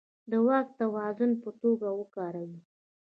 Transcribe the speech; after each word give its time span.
د 0.31 0.33
واک 0.45 0.67
د 0.73 0.77
توازن 0.79 1.31
په 1.43 1.49
توګه 1.61 1.87
وکاروي. 1.99 2.61